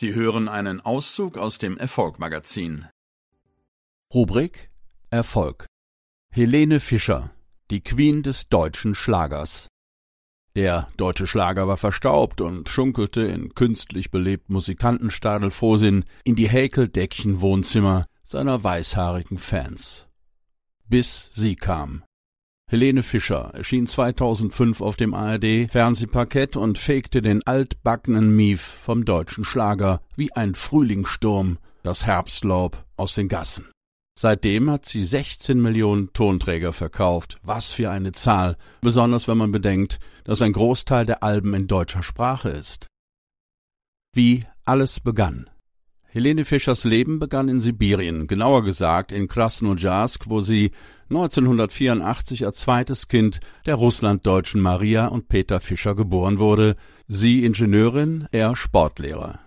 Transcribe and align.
Sie 0.00 0.14
hören 0.14 0.48
einen 0.48 0.80
Auszug 0.80 1.36
aus 1.36 1.58
dem 1.58 1.76
Erfolg-Magazin. 1.76 2.86
Rubrik 4.14 4.70
Erfolg. 5.10 5.66
Helene 6.32 6.80
Fischer, 6.80 7.32
die 7.70 7.82
Queen 7.82 8.22
des 8.22 8.48
deutschen 8.48 8.94
Schlagers. 8.94 9.68
Der 10.54 10.88
deutsche 10.96 11.26
Schlager 11.26 11.68
war 11.68 11.76
verstaubt 11.76 12.40
und 12.40 12.70
schunkelte 12.70 13.20
in 13.20 13.54
künstlich 13.54 14.10
belebtem 14.10 14.54
Musikantenstadelfrohsinn 14.54 16.06
in 16.24 16.34
die 16.34 16.48
Häkeldeckchen-Wohnzimmer 16.48 18.06
seiner 18.24 18.64
weißhaarigen 18.64 19.36
Fans. 19.36 20.08
Bis 20.88 21.28
sie 21.30 21.56
kam. 21.56 22.04
Helene 22.70 23.02
Fischer 23.02 23.50
erschien 23.52 23.88
2005 23.88 24.80
auf 24.80 24.94
dem 24.94 25.12
ARD-Fernsehparkett 25.12 26.54
und 26.54 26.78
fegte 26.78 27.20
den 27.20 27.44
altbackenen 27.44 28.36
Mief 28.36 28.60
vom 28.60 29.04
deutschen 29.04 29.44
Schlager 29.44 30.02
wie 30.14 30.32
ein 30.34 30.54
Frühlingssturm 30.54 31.58
das 31.82 32.06
Herbstlaub 32.06 32.84
aus 32.96 33.16
den 33.16 33.26
Gassen. 33.26 33.66
Seitdem 34.16 34.70
hat 34.70 34.86
sie 34.86 35.04
16 35.04 35.60
Millionen 35.60 36.12
Tonträger 36.12 36.72
verkauft. 36.72 37.40
Was 37.42 37.72
für 37.72 37.90
eine 37.90 38.12
Zahl, 38.12 38.56
besonders 38.82 39.26
wenn 39.26 39.38
man 39.38 39.50
bedenkt, 39.50 39.98
dass 40.22 40.40
ein 40.40 40.52
Großteil 40.52 41.06
der 41.06 41.24
Alben 41.24 41.54
in 41.54 41.66
deutscher 41.66 42.04
Sprache 42.04 42.50
ist. 42.50 42.86
Wie 44.14 44.44
alles 44.64 45.00
begann. 45.00 45.50
Helene 46.12 46.44
Fischers 46.44 46.84
Leben 46.84 47.18
begann 47.18 47.48
in 47.48 47.60
Sibirien, 47.60 48.26
genauer 48.28 48.64
gesagt 48.64 49.10
in 49.10 49.26
Krasnojarsk, 49.26 50.28
wo 50.28 50.40
sie 50.40 50.70
1984 51.10 52.46
als 52.46 52.60
zweites 52.60 53.08
Kind 53.08 53.40
der 53.66 53.74
russlanddeutschen 53.74 54.60
Maria 54.60 55.08
und 55.08 55.28
Peter 55.28 55.58
Fischer 55.58 55.96
geboren 55.96 56.38
wurde, 56.38 56.76
sie 57.08 57.44
Ingenieurin, 57.44 58.28
er 58.30 58.54
Sportlehrer. 58.54 59.40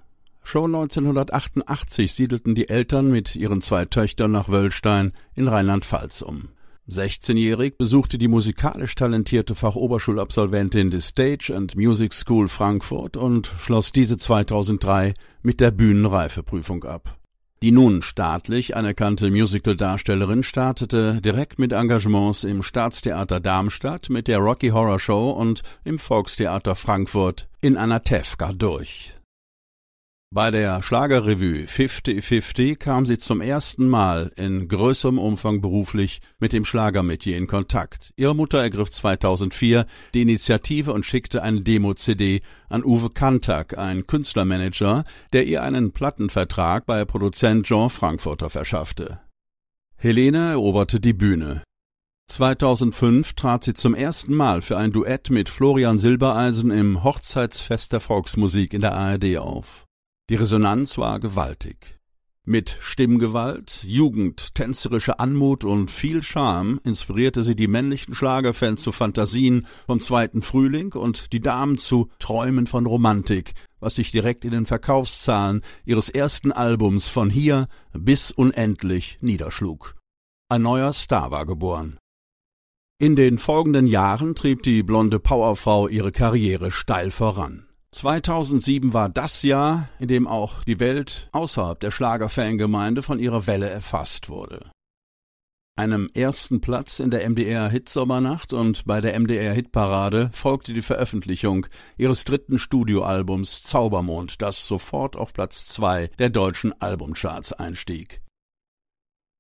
Schon 0.44 0.76
1988 0.76 2.14
siedelten 2.14 2.54
die 2.54 2.68
Eltern 2.68 3.10
mit 3.10 3.38
ihren 3.38 3.62
zwei 3.62 3.86
Töchtern 3.86 4.32
nach 4.32 4.50
Wöllstein 4.50 5.14
in 5.36 5.48
Rheinland-Pfalz 5.48 6.22
um. 6.22 6.50
16-jährig 6.90 7.78
besuchte 7.78 8.18
die 8.18 8.28
musikalisch 8.28 8.94
talentierte 8.96 9.56
Fachoberschulabsolventin 9.56 10.92
des 10.92 11.08
Stage 11.08 11.54
and 11.56 11.78
Music 11.78 12.14
School 12.14 12.50
Frankfurt 12.50 13.16
und 13.16 13.50
schloss 13.62 13.94
diese 13.94 14.18
2003 14.18 15.14
mit 15.42 15.62
der 15.62 15.72
Bühnenreifeprüfung 15.72 16.84
ab. 16.84 17.18
Die 17.64 17.72
nun 17.72 18.02
staatlich 18.02 18.76
anerkannte 18.76 19.32
Musicaldarstellerin 19.32 20.44
startete 20.44 21.22
direkt 21.22 21.60
mit 21.60 21.72
Engagements 21.72 22.44
im 22.44 22.62
Staatstheater 22.62 23.40
Darmstadt, 23.40 24.10
mit 24.10 24.28
der 24.28 24.40
Rocky 24.40 24.72
Horror 24.72 25.00
Show 25.00 25.32
und 25.32 25.62
im 25.86 25.98
Volkstheater 25.98 26.76
Frankfurt 26.76 27.48
in 27.62 27.78
Anatevka 27.78 28.52
durch. 28.52 29.16
Bei 30.36 30.50
der 30.50 30.82
Schlagerrevue 30.82 31.66
50-50 31.66 32.78
kam 32.78 33.06
sie 33.06 33.20
zum 33.20 33.40
ersten 33.40 33.88
Mal 33.88 34.32
in 34.36 34.68
größerem 34.68 35.20
Umfang 35.20 35.62
beruflich 35.62 36.22
mit 36.40 36.54
dem 36.54 36.66
Schlagermetier 36.66 37.38
in 37.38 37.46
Kontakt. 37.46 38.14
Ihre 38.16 38.36
Mutter 38.36 38.58
ergriff 38.58 38.90
2004 38.90 39.86
die 40.16 40.24
Initiative 40.24 40.92
und 40.92 41.06
schickte 41.06 41.44
eine 41.44 41.62
Demo-CD 41.62 42.42
an 42.68 42.84
Uwe 42.84 43.12
Kantak, 43.12 43.78
ein 43.78 44.08
Künstlermanager, 44.08 45.04
der 45.34 45.46
ihr 45.46 45.62
einen 45.62 45.92
Plattenvertrag 45.92 46.88
bei 46.88 47.06
Produzent 47.06 47.68
Jean 47.68 47.92
Frankfurter 47.92 48.50
verschaffte. 48.50 49.20
Helene 49.98 50.50
eroberte 50.54 51.00
die 51.00 51.14
Bühne. 51.14 51.62
2005 52.32 53.34
trat 53.34 53.66
sie 53.66 53.76
zum 53.76 53.94
ersten 53.94 54.34
Mal 54.34 54.64
für 54.64 54.78
ein 54.78 54.94
Duett 54.94 55.30
mit 55.30 55.50
Florian 55.50 56.00
Silbereisen 56.00 56.72
im 56.72 57.04
Hochzeitsfest 57.04 57.94
der 57.94 58.00
Volksmusik 58.00 58.74
in 58.74 58.82
der 58.82 58.96
ARD 58.96 59.38
auf. 59.38 59.86
Die 60.30 60.36
Resonanz 60.36 60.98
war 60.98 61.20
gewaltig. 61.20 62.00
Mit 62.46 62.78
Stimmgewalt, 62.82 63.84
Jugend, 63.84 64.54
tänzerischer 64.54 65.20
Anmut 65.22 65.64
und 65.64 65.90
viel 65.90 66.22
Charme 66.24 66.80
inspirierte 66.84 67.42
sie 67.44 67.56
die 67.56 67.68
männlichen 67.68 68.14
Schlagerfans 68.14 68.82
zu 68.82 68.92
Fantasien 68.92 69.66
vom 69.86 70.02
zweiten 70.02 70.42
Frühling 70.42 70.94
und 70.94 71.32
die 71.32 71.40
Damen 71.40 71.78
zu 71.78 72.10
Träumen 72.20 72.68
von 72.68 72.86
Romantik, 72.86 73.54
was 73.80 73.96
sich 73.96 74.12
direkt 74.12 74.44
in 74.44 74.52
den 74.52 74.66
Verkaufszahlen 74.66 75.62
ihres 75.86 76.10
ersten 76.10 76.52
Albums 76.52 77.08
von 77.08 77.30
hier 77.30 77.70
bis 77.94 78.32
unendlich 78.32 79.20
niederschlug. 79.22 79.96
Ein 80.50 80.64
neuer 80.64 80.92
Star 80.92 81.32
war 81.32 81.46
geboren. 81.46 81.98
In 83.00 83.16
den 83.16 83.38
folgenden 83.38 83.88
Jahren 83.88 84.36
trieb 84.36 84.64
die 84.64 84.84
blonde 84.84 85.20
Powerfrau 85.20 85.88
ihre 85.88 86.12
Karriere 86.12 86.72
steil 86.72 87.12
voran. 87.12 87.68
2007 87.94 88.94
war 88.94 89.08
das 89.08 89.44
Jahr, 89.44 89.88
in 90.00 90.08
dem 90.08 90.28
auch 90.28 90.64
die 90.64 90.80
Welt 90.80 91.30
außerhalb 91.32 91.80
der 91.80 91.92
Schlagerfangemeinde 91.92 93.04
von 93.04 93.20
ihrer 93.20 93.48
Welle 93.48 93.70
erfasst 93.70 94.30
wurde. 94.30 94.72
Einem 95.76 96.10
ersten 96.14 96.62
Platz 96.62 97.00
in 97.00 97.10
der 97.10 97.28
MDR 97.28 97.68
Hitsommernacht 97.68 98.54
und 98.54 98.86
bei 98.86 99.02
der 99.02 99.20
MDR 99.20 99.54
Hitparade 99.54 100.30
folgte 100.32 100.72
die 100.72 100.84
Veröffentlichung 100.84 101.66
ihres 101.98 102.26
dritten 102.26 102.60
Studioalbums 102.60 103.64
Zaubermond, 103.64 104.42
das 104.42 104.68
sofort 104.68 105.16
auf 105.16 105.34
Platz 105.34 105.68
zwei 105.68 106.10
der 106.20 106.30
deutschen 106.30 106.80
Albumcharts 106.80 107.54
einstieg. 107.54 108.22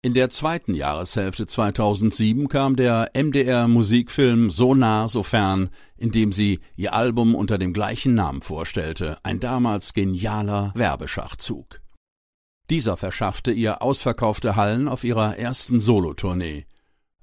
In 0.05 0.13
der 0.13 0.29
zweiten 0.29 0.73
Jahreshälfte 0.73 1.47
2007 1.47 2.49
kam 2.49 2.75
der 2.75 3.11
MDR 3.13 3.69
Musikfilm 3.69 4.49
So 4.49 4.75
nah, 4.75 5.07
so 5.07 5.23
fern, 5.23 5.69
in 5.95 6.11
dem 6.11 6.33
sie 6.33 6.59
ihr 6.75 6.93
Album 6.93 7.33
unter 7.35 7.57
dem 7.57 7.71
gleichen 7.71 8.13
Namen 8.13 8.41
vorstellte, 8.41 9.15
ein 9.23 9.39
damals 9.39 9.93
genialer 9.93 10.73
Werbeschachzug. 10.75 11.79
Dieser 12.69 12.97
verschaffte 12.97 13.53
ihr 13.53 13.81
ausverkaufte 13.81 14.57
Hallen 14.57 14.89
auf 14.89 15.05
ihrer 15.05 15.37
ersten 15.37 15.79
Solotournee. 15.79 16.65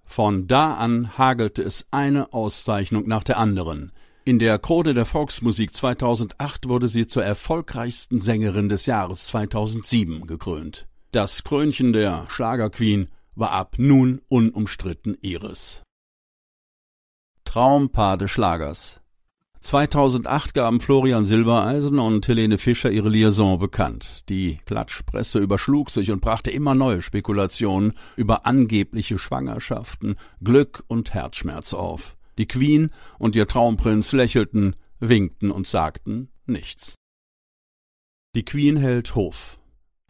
Von 0.07 0.47
da 0.47 0.73
an 0.73 1.19
hagelte 1.19 1.63
es 1.63 1.85
eine 1.91 2.33
Auszeichnung 2.33 3.07
nach 3.07 3.25
der 3.25 3.37
anderen. 3.37 3.93
In 4.25 4.39
der 4.39 4.59
Krone 4.59 4.95
der 4.95 5.05
Volksmusik 5.05 5.75
2008 5.75 6.67
wurde 6.67 6.89
sie 6.89 7.07
zur 7.07 7.25
erfolgreichsten 7.25 8.19
Sängerin 8.19 8.71
des 8.71 8.87
Jahres 8.87 9.27
2007 9.27 10.27
gekrönt. 10.27 10.87
Das 11.13 11.43
Krönchen 11.43 11.93
der 11.93 12.27
Schlagerqueen 12.29 13.09
war 13.35 13.51
ab 13.51 13.75
nun 13.79 14.21
unumstritten 14.29 15.17
ihres. 15.21 15.83
Traumpaar 17.45 18.17
des 18.17 18.31
Schlagers 18.31 19.01
2008 19.59 20.55
gaben 20.55 20.81
Florian 20.81 21.25
Silbereisen 21.25 21.99
und 21.99 22.27
Helene 22.29 22.59
Fischer 22.59 22.93
ihre 22.93 23.09
Liaison 23.09 23.59
bekannt. 23.59 24.29
Die 24.29 24.59
Klatschpresse 24.65 25.41
überschlug 25.41 25.91
sich 25.91 26.13
und 26.13 26.21
brachte 26.21 26.51
immer 26.53 26.77
neue 26.77 27.03
Spekulationen 27.03 27.93
über 28.17 28.47
angebliche 28.47 29.19
Schwangerschaften, 29.19 30.15
Glück 30.43 30.85
und 30.87 31.13
Herzschmerz 31.13 31.75
auf. 31.75 32.17
Die 32.39 32.47
Queen 32.47 32.91
und 33.19 33.35
ihr 33.35 33.49
Traumprinz 33.49 34.13
lächelten, 34.13 34.77
winkten 35.01 35.51
und 35.51 35.67
sagten 35.67 36.31
nichts. 36.47 36.95
Die 38.37 38.45
Queen 38.45 38.77
hält 38.77 39.15
Hof. 39.17 39.60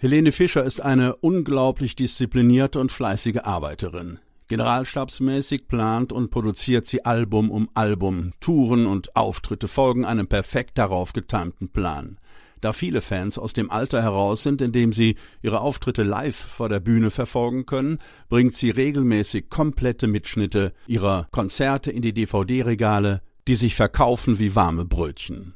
Helene 0.02 0.32
Fischer 0.32 0.64
ist 0.64 0.80
eine 0.80 1.14
unglaublich 1.16 1.94
disziplinierte 1.94 2.80
und 2.80 2.90
fleißige 2.90 3.40
Arbeiterin. 3.42 4.18
Generalstabsmäßig 4.48 5.68
plant 5.68 6.10
und 6.10 6.30
produziert 6.30 6.86
sie 6.86 7.04
Album 7.04 7.50
um 7.50 7.68
Album. 7.74 8.32
Touren 8.40 8.86
und 8.86 9.14
Auftritte 9.14 9.68
folgen 9.68 10.06
einem 10.06 10.26
perfekt 10.26 10.78
darauf 10.78 11.12
getimten 11.12 11.68
Plan. 11.68 12.16
Da 12.62 12.72
viele 12.72 13.02
Fans 13.02 13.38
aus 13.38 13.52
dem 13.52 13.70
Alter 13.70 14.02
heraus 14.02 14.42
sind, 14.42 14.62
in 14.62 14.72
dem 14.72 14.94
sie 14.94 15.16
ihre 15.42 15.60
Auftritte 15.60 16.02
live 16.02 16.34
vor 16.34 16.70
der 16.70 16.80
Bühne 16.80 17.10
verfolgen 17.10 17.66
können, 17.66 17.98
bringt 18.30 18.54
sie 18.54 18.70
regelmäßig 18.70 19.50
komplette 19.50 20.06
Mitschnitte 20.06 20.72
ihrer 20.86 21.28
Konzerte 21.30 21.90
in 21.90 22.00
die 22.00 22.14
DVD-Regale, 22.14 23.20
die 23.46 23.54
sich 23.54 23.76
verkaufen 23.76 24.38
wie 24.38 24.54
warme 24.54 24.86
Brötchen. 24.86 25.52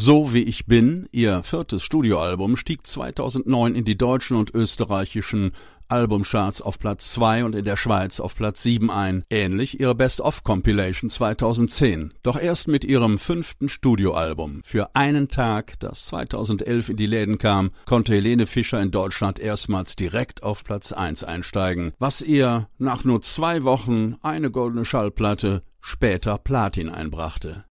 So 0.00 0.32
wie 0.32 0.44
ich 0.44 0.66
bin, 0.66 1.08
ihr 1.10 1.42
viertes 1.42 1.82
Studioalbum, 1.82 2.56
stieg 2.56 2.86
2009 2.86 3.74
in 3.74 3.84
die 3.84 3.98
deutschen 3.98 4.36
und 4.36 4.54
österreichischen 4.54 5.50
Albumcharts 5.88 6.62
auf 6.62 6.78
Platz 6.78 7.12
2 7.14 7.44
und 7.44 7.56
in 7.56 7.64
der 7.64 7.76
Schweiz 7.76 8.20
auf 8.20 8.36
Platz 8.36 8.62
7 8.62 8.92
ein, 8.92 9.24
ähnlich 9.28 9.80
ihre 9.80 9.96
Best-of-Compilation 9.96 11.10
2010. 11.10 12.14
Doch 12.22 12.38
erst 12.38 12.68
mit 12.68 12.84
ihrem 12.84 13.18
fünften 13.18 13.68
Studioalbum 13.68 14.60
für 14.62 14.94
einen 14.94 15.30
Tag, 15.30 15.80
das 15.80 16.06
2011 16.06 16.90
in 16.90 16.96
die 16.96 17.06
Läden 17.06 17.38
kam, 17.38 17.72
konnte 17.84 18.12
Helene 18.14 18.46
Fischer 18.46 18.80
in 18.80 18.92
Deutschland 18.92 19.40
erstmals 19.40 19.96
direkt 19.96 20.44
auf 20.44 20.62
Platz 20.62 20.92
1 20.92 21.24
einsteigen, 21.24 21.92
was 21.98 22.22
ihr 22.22 22.68
nach 22.78 23.02
nur 23.02 23.20
zwei 23.22 23.64
Wochen 23.64 24.14
eine 24.22 24.52
goldene 24.52 24.84
Schallplatte 24.84 25.64
später 25.80 26.38
Platin 26.38 26.88
einbrachte. 26.88 27.64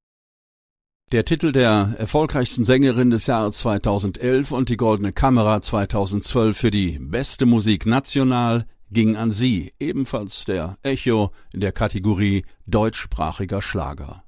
Der 1.14 1.24
Titel 1.24 1.52
der 1.52 1.94
erfolgreichsten 1.96 2.64
Sängerin 2.64 3.10
des 3.10 3.28
Jahres 3.28 3.58
2011 3.58 4.50
und 4.50 4.68
die 4.68 4.76
Goldene 4.76 5.12
Kamera 5.12 5.60
2012 5.60 6.58
für 6.58 6.72
die 6.72 6.98
beste 6.98 7.46
Musik 7.46 7.86
national 7.86 8.66
ging 8.90 9.14
an 9.14 9.30
sie, 9.30 9.72
ebenfalls 9.78 10.44
der 10.44 10.76
Echo 10.82 11.30
in 11.52 11.60
der 11.60 11.70
Kategorie 11.70 12.44
deutschsprachiger 12.66 13.62
Schlager. 13.62 14.24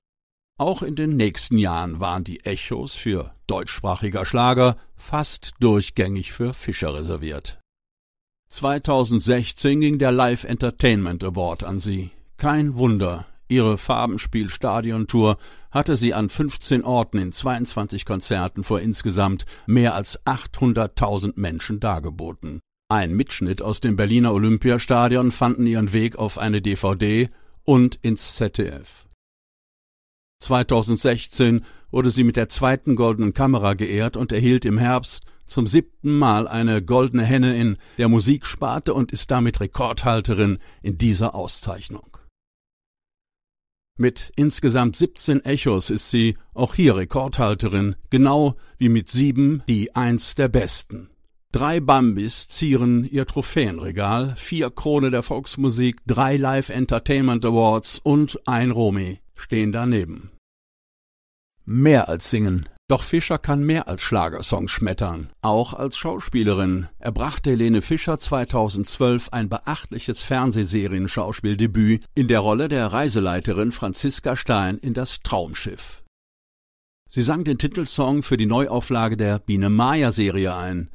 Auch 0.58 0.82
in 0.82 0.94
den 0.94 1.16
nächsten 1.16 1.58
Jahren 1.58 1.98
waren 1.98 2.22
die 2.22 2.44
Echos 2.44 2.94
für 2.94 3.32
deutschsprachiger 3.48 4.24
Schlager 4.24 4.76
fast 4.94 5.54
durchgängig 5.58 6.30
für 6.30 6.54
Fischer 6.54 6.94
reserviert. 6.94 7.58
2016 8.50 9.80
ging 9.80 9.98
der 9.98 10.12
Live 10.12 10.44
Entertainment 10.44 11.24
Award 11.24 11.64
an 11.64 11.80
sie. 11.80 12.12
Kein 12.36 12.76
Wunder, 12.76 13.26
ihre 13.48 13.78
Farbenspiel-Stadiontour 13.78 15.38
hatte 15.70 15.96
sie 15.96 16.14
an 16.14 16.28
15 16.28 16.84
Orten 16.84 17.18
in 17.18 17.32
22 17.32 18.04
Konzerten 18.04 18.64
vor 18.64 18.80
insgesamt 18.80 19.46
mehr 19.66 19.94
als 19.94 20.24
800.000 20.24 21.32
Menschen 21.36 21.80
dargeboten. 21.80 22.60
Ein 22.88 23.14
Mitschnitt 23.14 23.62
aus 23.62 23.80
dem 23.80 23.96
Berliner 23.96 24.32
Olympiastadion 24.32 25.32
fanden 25.32 25.66
ihren 25.66 25.92
Weg 25.92 26.16
auf 26.16 26.38
eine 26.38 26.62
DVD 26.62 27.28
und 27.64 27.96
ins 27.96 28.36
ZDF. 28.36 29.06
2016 30.40 31.64
wurde 31.90 32.10
sie 32.10 32.24
mit 32.24 32.36
der 32.36 32.48
zweiten 32.48 32.94
goldenen 32.94 33.34
Kamera 33.34 33.74
geehrt 33.74 34.16
und 34.16 34.32
erhielt 34.32 34.64
im 34.64 34.78
Herbst 34.78 35.24
zum 35.46 35.66
siebten 35.66 36.16
Mal 36.16 36.46
eine 36.48 36.82
goldene 36.82 37.22
Henne 37.22 37.56
in 37.56 37.76
der 37.98 38.08
Musiksparte 38.08 38.92
und 38.94 39.12
ist 39.12 39.30
damit 39.30 39.60
Rekordhalterin 39.60 40.58
in 40.82 40.98
dieser 40.98 41.34
Auszeichnung. 41.34 42.18
Mit 43.96 44.30
insgesamt 44.36 44.96
17 44.96 45.44
Echos 45.44 45.88
ist 45.88 46.10
sie 46.10 46.36
auch 46.52 46.74
hier 46.74 46.96
Rekordhalterin, 46.96 47.96
genau 48.10 48.56
wie 48.76 48.90
mit 48.90 49.08
sieben 49.08 49.62
die 49.68 49.94
eins 49.96 50.34
der 50.34 50.48
besten. 50.48 51.08
Drei 51.50 51.80
Bambis 51.80 52.48
zieren 52.48 53.04
ihr 53.04 53.26
Trophäenregal, 53.26 54.34
vier 54.36 54.70
Krone 54.70 55.10
der 55.10 55.22
Volksmusik, 55.22 56.02
drei 56.06 56.36
Live 56.36 56.68
Entertainment 56.68 57.44
Awards 57.46 57.98
und 57.98 58.38
ein 58.46 58.70
Romy 58.70 59.20
stehen 59.34 59.72
daneben. 59.72 60.32
Mehr 61.64 62.10
als 62.10 62.30
singen. 62.30 62.68
Doch 62.88 63.02
Fischer 63.02 63.38
kann 63.38 63.64
mehr 63.64 63.88
als 63.88 64.02
Schlagersongs 64.02 64.70
schmettern, 64.70 65.30
auch 65.42 65.74
als 65.74 65.96
Schauspielerin. 65.96 66.86
erbrachte 67.00 67.50
Helene 67.50 67.82
Fischer 67.82 68.20
2012 68.20 69.30
ein 69.32 69.48
beachtliches 69.48 70.22
Fernsehserien-Schauspieldebüt 70.22 72.04
in 72.14 72.28
der 72.28 72.38
Rolle 72.38 72.68
der 72.68 72.86
Reiseleiterin 72.92 73.72
Franziska 73.72 74.36
Stein 74.36 74.78
in 74.78 74.94
das 74.94 75.18
Traumschiff. 75.18 76.04
Sie 77.08 77.22
sang 77.22 77.42
den 77.42 77.58
Titelsong 77.58 78.22
für 78.22 78.36
die 78.36 78.46
Neuauflage 78.46 79.16
der 79.16 79.40
Biene 79.40 79.68
Maya 79.68 80.12
Serie 80.12 80.54
ein. 80.54 80.90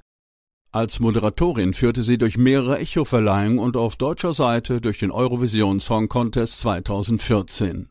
Als 0.71 1.01
Moderatorin 1.01 1.73
führte 1.73 2.03
sie 2.03 2.17
durch 2.17 2.37
mehrere 2.37 2.79
Echo-Verleihungen 2.79 3.59
und 3.59 3.75
auf 3.75 3.97
deutscher 3.97 4.33
Seite 4.33 4.79
durch 4.79 4.99
den 4.99 5.11
Eurovision 5.11 5.81
Song 5.81 6.07
Contest 6.07 6.61
2014. 6.61 7.90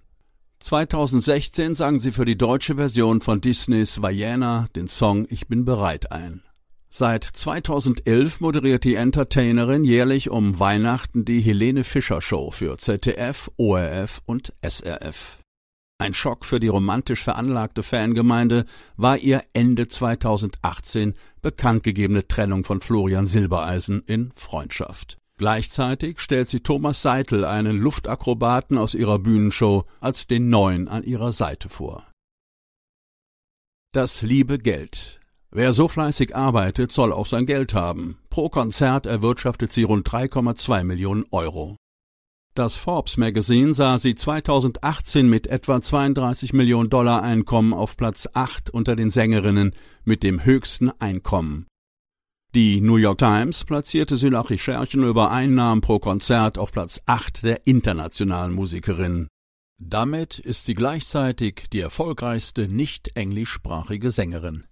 2016 0.60 1.74
sang 1.74 2.00
sie 2.00 2.12
für 2.12 2.26
die 2.26 2.36
deutsche 2.36 2.74
Version 2.74 3.22
von 3.22 3.40
Disneys 3.40 4.02
Vaiana 4.02 4.66
den 4.76 4.88
Song 4.88 5.26
Ich 5.30 5.48
bin 5.48 5.64
bereit 5.64 6.12
ein. 6.12 6.42
Seit 6.90 7.24
2011 7.24 8.40
moderiert 8.40 8.84
die 8.84 8.96
Entertainerin 8.96 9.84
jährlich 9.84 10.28
um 10.28 10.58
Weihnachten 10.58 11.24
die 11.24 11.40
Helene 11.40 11.82
Fischer 11.82 12.20
Show 12.20 12.50
für 12.50 12.76
ZDF, 12.76 13.50
ORF 13.56 14.20
und 14.26 14.52
SRF. 14.60 15.38
Ein 15.98 16.14
Schock 16.14 16.44
für 16.44 16.60
die 16.60 16.68
romantisch 16.68 17.22
veranlagte 17.24 17.82
Fangemeinde 17.82 18.66
war 18.96 19.16
ihr 19.16 19.42
Ende 19.54 19.88
2018 19.88 21.14
bekanntgegebene 21.40 22.28
Trennung 22.28 22.64
von 22.64 22.80
Florian 22.82 23.26
Silbereisen 23.26 24.02
in 24.06 24.32
Freundschaft. 24.34 25.16
Gleichzeitig 25.40 26.20
stellt 26.20 26.48
sie 26.48 26.60
Thomas 26.60 27.00
Seitel, 27.00 27.46
einen 27.46 27.78
Luftakrobaten 27.78 28.76
aus 28.76 28.92
ihrer 28.92 29.18
Bühnenshow, 29.18 29.84
als 29.98 30.26
den 30.26 30.50
Neuen 30.50 30.86
an 30.86 31.02
ihrer 31.02 31.32
Seite 31.32 31.70
vor. 31.70 32.06
Das 33.94 34.20
liebe 34.20 34.58
Geld. 34.58 35.18
Wer 35.50 35.72
so 35.72 35.88
fleißig 35.88 36.36
arbeitet, 36.36 36.92
soll 36.92 37.10
auch 37.10 37.24
sein 37.24 37.46
Geld 37.46 37.72
haben. 37.72 38.18
Pro 38.28 38.50
Konzert 38.50 39.06
erwirtschaftet 39.06 39.72
sie 39.72 39.84
rund 39.84 40.06
3,2 40.06 40.84
Millionen 40.84 41.24
Euro. 41.30 41.78
Das 42.54 42.76
Forbes 42.76 43.16
Magazine 43.16 43.72
sah 43.72 43.98
sie 43.98 44.16
2018 44.16 45.26
mit 45.26 45.46
etwa 45.46 45.80
32 45.80 46.52
Millionen 46.52 46.90
Dollar 46.90 47.22
Einkommen 47.22 47.72
auf 47.72 47.96
Platz 47.96 48.28
8 48.34 48.68
unter 48.68 48.94
den 48.94 49.08
Sängerinnen 49.08 49.74
mit 50.04 50.22
dem 50.22 50.44
höchsten 50.44 50.90
Einkommen. 51.00 51.66
Die 52.54 52.80
New 52.80 52.96
York 52.96 53.18
Times 53.18 53.64
platzierte 53.64 54.16
sie 54.16 54.28
nach 54.28 54.50
Recherchen 54.50 55.04
über 55.04 55.30
Einnahmen 55.30 55.82
pro 55.82 56.00
Konzert 56.00 56.58
auf 56.58 56.72
Platz 56.72 57.00
8 57.06 57.44
der 57.44 57.66
internationalen 57.66 58.52
Musikerin. 58.52 59.28
Damit 59.80 60.40
ist 60.40 60.64
sie 60.64 60.74
gleichzeitig 60.74 61.66
die 61.72 61.78
erfolgreichste 61.78 62.66
nicht 62.66 63.16
englischsprachige 63.16 64.10
Sängerin 64.10 64.64